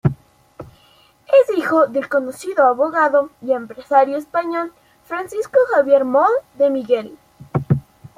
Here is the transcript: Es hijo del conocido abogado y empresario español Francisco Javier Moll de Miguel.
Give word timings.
Es 1.39 1.55
hijo 1.55 1.85
del 1.85 2.09
conocido 2.09 2.65
abogado 2.65 3.29
y 3.39 3.51
empresario 3.51 4.17
español 4.17 4.73
Francisco 5.05 5.59
Javier 5.75 6.05
Moll 6.05 6.25
de 6.55 6.71
Miguel. 6.71 7.19